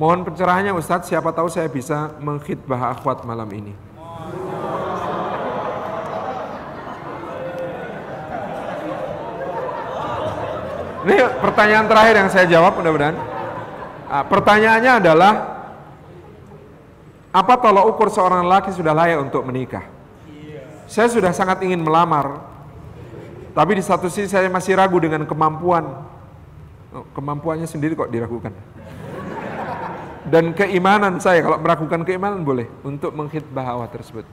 [0.00, 3.76] Mohon pencerahannya Ustadz, siapa tahu saya bisa mengkhidbah akhwat malam ini.
[11.04, 13.12] Ini pertanyaan terakhir yang saya jawab mudah-mudahan.
[14.08, 15.32] Nah, pertanyaannya adalah
[17.28, 19.84] apa tolak ukur seorang laki sudah layak untuk menikah?
[20.88, 22.40] Saya sudah sangat ingin melamar,
[23.52, 26.08] tapi di satu sisi saya masih ragu dengan kemampuan.
[26.88, 28.79] Oh, kemampuannya sendiri kok diragukan.
[30.28, 34.28] Dan keimanan saya, kalau meragukan keimanan boleh untuk menghitbah hawa tersebut.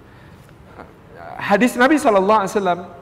[1.37, 2.97] Hadis Nabi SAW,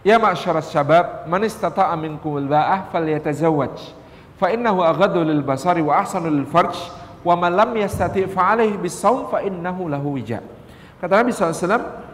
[0.00, 3.92] Ya ma'asyaras syabab, man istata'a minkumul ba'ah falyatazawwaj.
[4.40, 6.72] Fa innahu aghaddu lil basari wa ahsanu lil farj
[7.20, 10.40] wa man lam yastati' fa bisawm fa innahu lahu wija.
[11.04, 12.08] Kata Nabi SAW,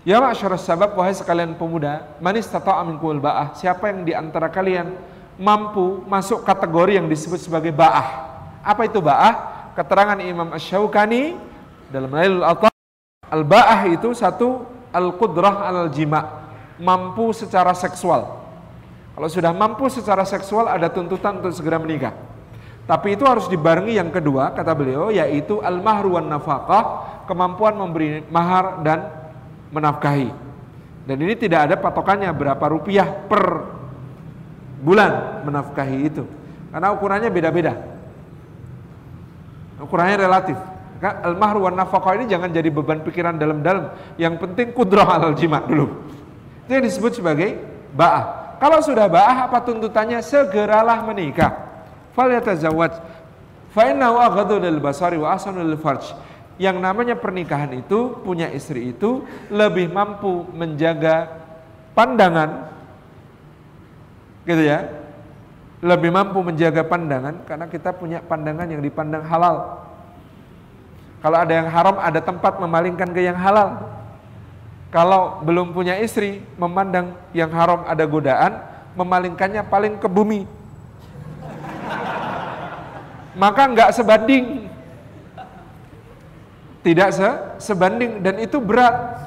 [0.00, 3.52] Ya ma'asyaras sabab wahai sekalian pemuda, manis tata minkumul ba'ah.
[3.52, 4.96] Siapa yang di antara kalian
[5.36, 8.29] mampu masuk kategori yang disebut sebagai ba'ah?
[8.60, 9.34] Apa itu ba'ah?
[9.72, 11.38] Keterangan Imam Ash-Shawqani
[11.88, 12.68] dalam Lailul Atta
[13.30, 16.50] al-ba'ah itu satu al-qudrah al-jima,
[16.82, 18.42] mampu secara seksual.
[19.14, 22.14] Kalau sudah mampu secara seksual ada tuntutan untuk segera menikah.
[22.88, 26.84] Tapi itu harus dibarengi yang kedua kata beliau yaitu al-mahru wan nafaqah,
[27.30, 29.06] kemampuan memberi mahar dan
[29.70, 30.30] menafkahi.
[31.06, 33.66] Dan ini tidak ada patokannya berapa rupiah per
[34.82, 36.24] bulan menafkahi itu.
[36.70, 37.89] Karena ukurannya beda-beda.
[39.80, 40.56] Ukurannya relatif.
[41.00, 44.16] Al-mahru wan nafkah ini jangan jadi beban pikiran dalam-dalam.
[44.20, 45.88] Yang penting kudrah al jima dulu.
[46.68, 47.56] Itu yang disebut sebagai
[47.96, 48.56] ba'ah.
[48.60, 50.20] Kalau sudah ba'ah apa tuntutannya?
[50.20, 51.56] Segeralah menikah.
[52.12, 53.00] Fal yatazawwaj.
[53.72, 56.12] Fa innahu aghaddu lil basari wa ahsanu lil farj
[56.60, 61.40] yang namanya pernikahan itu punya istri itu lebih mampu menjaga
[61.96, 62.68] pandangan
[64.44, 64.99] gitu ya
[65.80, 69.80] lebih mampu menjaga pandangan karena kita punya pandangan yang dipandang halal
[71.24, 73.88] kalau ada yang haram ada tempat memalingkan ke yang halal
[74.92, 78.60] kalau belum punya istri memandang yang haram ada godaan
[78.92, 80.44] memalingkannya paling ke bumi
[83.40, 84.60] maka nggak sebanding
[86.80, 87.28] tidak se
[87.60, 89.20] sebanding dan itu berat.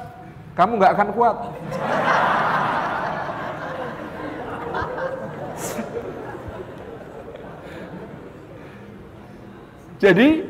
[0.58, 1.36] Kamu nggak akan kuat.
[10.02, 10.46] Jadi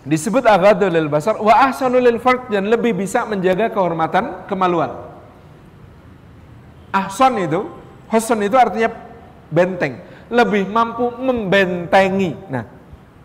[0.00, 4.96] disebut aghadul lil basar wa ahsanul lil farj dan lebih bisa menjaga kehormatan kemaluan.
[6.90, 7.70] Ahsan itu,
[8.10, 8.90] hasan itu artinya
[9.52, 12.34] benteng, lebih mampu membentengi.
[12.50, 12.66] Nah,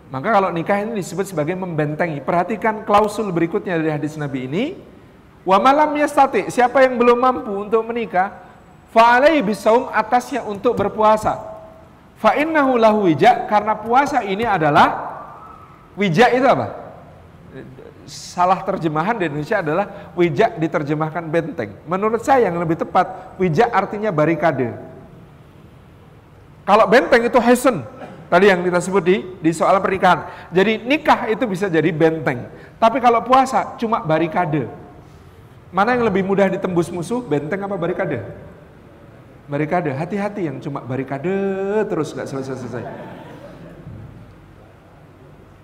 [0.06, 2.22] maka kalau nikah ini disebut sebagai membentengi.
[2.22, 4.64] Perhatikan klausul berikutnya dari hadis Nabi ini.
[5.46, 8.34] Wa malam yastati, siapa yang belum mampu untuk menikah,
[8.90, 11.55] fa'alai bisaum atasnya untuk berpuasa.
[12.16, 15.16] Fa innahu lahu wija, karena puasa ini adalah
[15.96, 16.72] wija itu apa?
[18.06, 21.76] Salah terjemahan di Indonesia adalah wija diterjemahkan benteng.
[21.84, 24.72] Menurut saya yang lebih tepat, wija artinya barikade.
[26.66, 27.84] Kalau benteng itu hesen,
[28.26, 30.50] Tadi yang kita sebut di, di soal pernikahan.
[30.50, 32.50] Jadi nikah itu bisa jadi benteng.
[32.82, 34.66] Tapi kalau puasa cuma barikade.
[35.70, 38.18] Mana yang lebih mudah ditembus musuh, benteng apa barikade?
[39.46, 41.30] Barikade, hati-hati yang cuma barikade
[41.86, 42.82] terus gak selesai-selesai.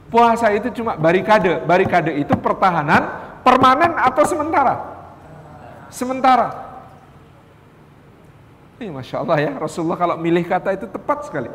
[0.06, 1.66] Puasa itu cuma barikade.
[1.66, 3.10] Barikade itu pertahanan
[3.42, 4.74] permanen atau sementara?
[5.90, 6.48] Sementara.
[8.78, 11.50] Ini Masya Allah ya, Rasulullah kalau milih kata itu tepat sekali.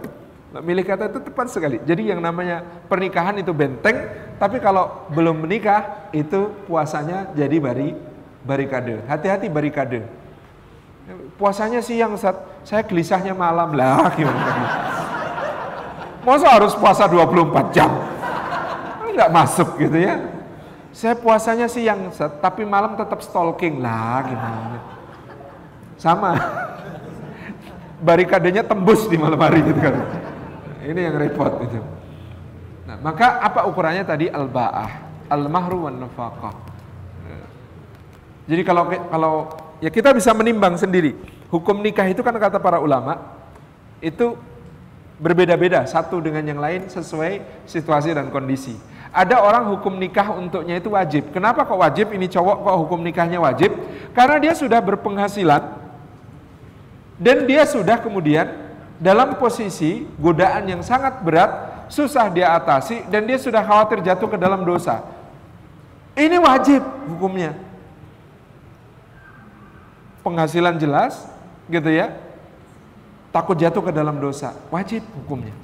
[0.63, 1.77] Milih kata itu tepat sekali.
[1.83, 7.95] Jadi yang namanya pernikahan itu benteng, tapi kalau belum menikah itu puasanya jadi bari
[8.43, 9.03] barikade.
[9.07, 10.26] Hati-hati barikade.
[11.39, 12.35] Puasanya siang saat
[12.67, 14.51] saya gelisahnya malam lah gimana
[16.27, 17.87] Masa harus puasa 24 jam?
[19.07, 20.19] Enggak masuk gitu ya.
[20.91, 24.79] Saya puasanya siang, saat, tapi malam tetap stalking lah gimana.
[25.95, 26.35] Sama.
[28.03, 29.95] Barikadenya tembus di malam hari gitu kan.
[30.83, 31.79] Ini yang repot itu.
[32.91, 34.91] Nah, maka apa ukurannya tadi al-ba'ah,
[35.31, 35.95] al-mahru wan.
[38.47, 39.33] Jadi kalau kalau
[39.83, 41.17] ya kita bisa menimbang sendiri.
[41.47, 43.21] Hukum nikah itu kan kata para ulama
[44.03, 44.35] itu
[45.17, 48.77] berbeda-beda satu dengan yang lain sesuai situasi dan kondisi.
[49.09, 51.33] Ada orang hukum nikah untuknya itu wajib.
[51.33, 52.13] Kenapa kok wajib?
[52.13, 53.73] Ini cowok kok hukum nikahnya wajib?
[54.13, 55.63] Karena dia sudah berpenghasilan
[57.17, 58.45] dan dia sudah kemudian
[59.01, 61.49] dalam posisi godaan yang sangat berat,
[61.89, 65.01] susah dia atasi dan dia sudah khawatir jatuh ke dalam dosa.
[66.17, 67.66] Ini wajib hukumnya.
[70.27, 71.23] Penghasilan jelas,
[71.71, 72.11] gitu ya.
[73.31, 75.55] Takut jatuh ke dalam dosa, wajib hukumnya.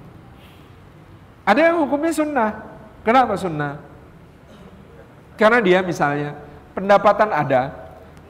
[1.44, 2.64] Ada yang hukumnya sunnah.
[3.04, 3.84] Kenapa sunnah?
[5.36, 6.40] Karena dia misalnya
[6.72, 7.76] pendapatan ada,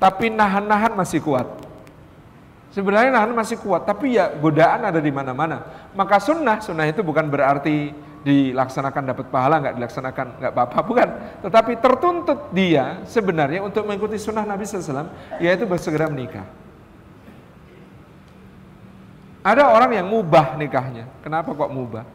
[0.02, 1.46] tapi nahan-nahan masih kuat.
[2.74, 5.62] Sebenarnya nahan masih kuat, tapi ya godaan ada di mana-mana.
[5.94, 7.94] Maka sunnah, sunnah itu bukan berarti
[8.24, 11.10] dilaksanakan dapat pahala, nggak dilaksanakan nggak apa-apa, bukan.
[11.44, 15.12] Tetapi tertuntut dia sebenarnya untuk mengikuti sunnah Nabi SAW,
[15.44, 16.48] yaitu bersegera menikah.
[19.44, 21.04] Ada orang yang mubah nikahnya.
[21.20, 22.08] Kenapa kok mubah?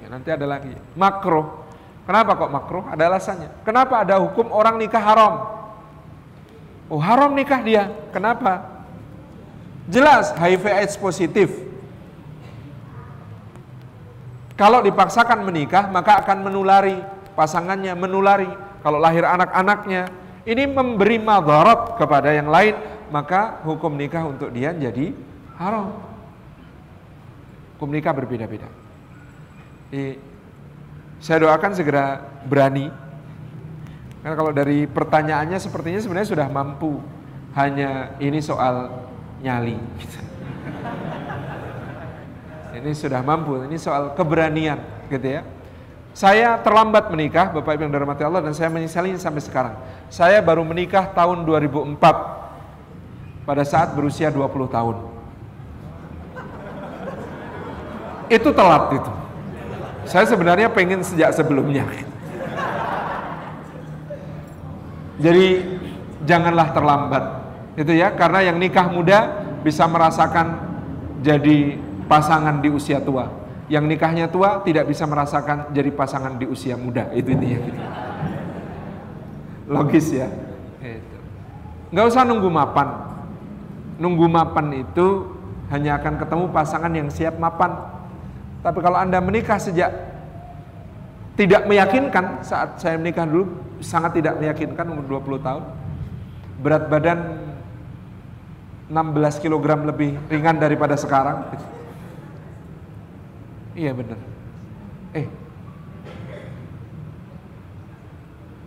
[0.00, 0.72] Ya, nanti ada lagi.
[0.96, 1.68] Makruh.
[2.08, 2.84] Kenapa kok makruh?
[2.88, 3.52] Ada alasannya.
[3.62, 5.34] Kenapa ada hukum orang nikah haram?
[6.88, 7.92] Oh haram nikah dia.
[8.10, 8.64] Kenapa?
[9.86, 11.69] Jelas HIV AIDS positif.
[14.60, 17.00] Kalau dipaksakan menikah maka akan menulari
[17.32, 18.52] pasangannya, menulari.
[18.84, 20.12] Kalau lahir anak-anaknya,
[20.44, 22.76] ini memberi madarat kepada yang lain,
[23.08, 25.16] maka hukum nikah untuk dia jadi
[25.56, 25.96] haram.
[27.76, 28.68] Hukum nikah berbeda-beda.
[31.20, 32.92] Saya doakan segera berani
[34.20, 37.00] karena kalau dari pertanyaannya sepertinya sebenarnya sudah mampu.
[37.50, 38.92] Hanya ini soal
[39.42, 39.74] nyali.
[42.76, 44.78] ini sudah mampu, ini soal keberanian
[45.10, 45.42] gitu ya.
[46.10, 49.74] Saya terlambat menikah, Bapak Ibu yang dirahmati Allah dan saya menyesali sampai sekarang.
[50.10, 54.96] Saya baru menikah tahun 2004 pada saat berusia 20 tahun.
[58.30, 59.12] Itu telat itu.
[60.06, 61.86] Saya sebenarnya pengen sejak sebelumnya.
[65.20, 65.46] Jadi
[66.26, 67.24] janganlah terlambat.
[67.78, 70.58] Itu ya, karena yang nikah muda bisa merasakan
[71.20, 71.76] jadi
[72.10, 73.30] pasangan di usia tua.
[73.70, 77.06] Yang nikahnya tua tidak bisa merasakan jadi pasangan di usia muda.
[77.14, 77.62] Itu intinya.
[79.70, 80.26] Logis ya.
[80.82, 81.18] Itu.
[81.94, 82.88] Nggak usah nunggu mapan.
[84.02, 85.38] Nunggu mapan itu
[85.70, 87.78] hanya akan ketemu pasangan yang siap mapan.
[88.66, 89.94] Tapi kalau Anda menikah sejak
[91.38, 95.62] tidak meyakinkan saat saya menikah dulu sangat tidak meyakinkan umur 20 tahun.
[96.58, 97.18] Berat badan
[98.90, 101.46] 16 kg lebih ringan daripada sekarang.
[103.74, 104.18] Iya benar.
[105.14, 105.26] Eh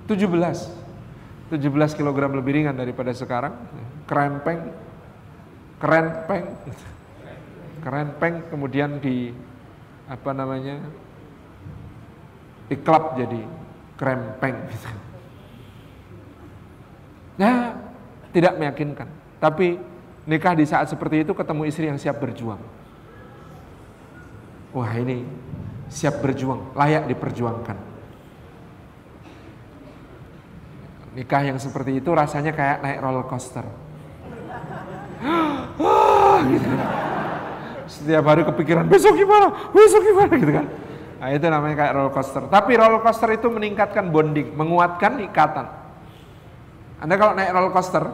[0.08, 0.28] 17
[1.52, 3.56] 17 kg lebih ringan daripada sekarang.
[4.08, 4.60] Kerempeng
[5.80, 6.46] kerempeng
[7.84, 9.36] kerempeng kemudian di
[10.08, 10.80] apa namanya
[12.72, 13.44] iklap jadi
[14.00, 14.90] krempeng gitu.
[17.34, 17.74] Nah,
[18.30, 19.10] tidak meyakinkan.
[19.42, 19.76] Tapi
[20.30, 22.62] nikah di saat seperti itu ketemu istri yang siap berjuang.
[24.74, 25.22] Wah ini
[25.94, 27.78] siap berjuang, layak diperjuangkan.
[31.14, 33.62] Nikah yang seperti itu rasanya kayak naik roller coaster.
[36.50, 36.70] gitu.
[37.86, 40.66] Setiap hari kepikiran besok gimana, besok gimana gitu kan.
[41.22, 42.44] Nah, itu namanya kayak roller coaster.
[42.50, 45.70] Tapi roller coaster itu meningkatkan bonding, menguatkan ikatan.
[46.98, 48.10] Anda kalau naik roller coaster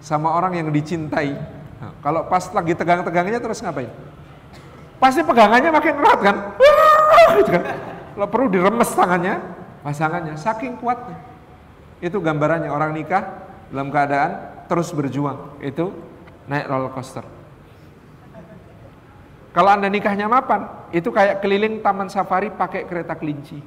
[0.00, 1.36] sama orang yang dicintai,
[1.76, 4.13] nah, kalau pas lagi tegang-tegangnya terus ngapain?
[4.98, 6.36] Pasti pegangannya makin erat kan?
[7.40, 7.62] Gitu kan?
[8.14, 9.42] Kalau perlu diremes tangannya,
[9.82, 11.18] pasangannya, saking kuatnya.
[11.98, 13.22] Itu gambarannya orang nikah
[13.74, 14.30] dalam keadaan
[14.70, 15.58] terus berjuang.
[15.58, 15.90] Itu
[16.46, 17.26] naik roller coaster.
[19.54, 23.62] Kalau Anda nikahnya mapan, itu kayak keliling taman safari pakai kereta kelinci.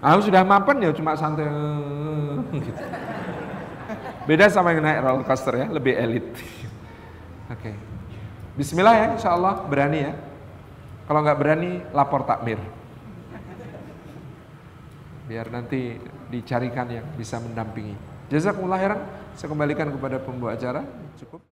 [0.00, 1.44] Nah, sudah mapan ya cuma santai
[2.56, 2.82] gitu.
[4.24, 6.24] Beda sama yang naik roller coaster ya, lebih elit.
[7.52, 7.68] Oke.
[7.68, 7.74] Okay.
[8.60, 10.12] Bismillah ya, insya Allah berani ya.
[11.08, 12.60] Kalau nggak berani, lapor takmir.
[15.24, 15.96] Biar nanti
[16.28, 17.96] dicarikan yang bisa mendampingi.
[18.28, 19.00] Jazakumullah khairan.
[19.32, 20.84] Saya kembalikan kepada pembawa acara.
[21.16, 21.49] Cukup.